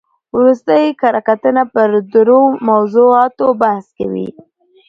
[0.37, 4.27] ورستۍ کره کتنه پر درو موضوعاتو بحث کوي.